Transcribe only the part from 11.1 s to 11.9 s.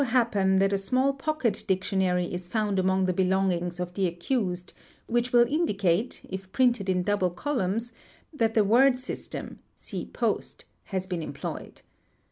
employed.